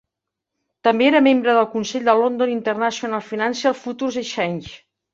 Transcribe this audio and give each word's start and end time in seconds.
També 0.87 1.05
era 1.09 1.21
membre 1.27 1.55
del 1.59 1.69
consell 1.75 2.09
del 2.09 2.23
London 2.25 2.57
International 2.57 3.25
Financial 3.31 3.81
Futures 3.87 4.23
Exchange. 4.27 4.79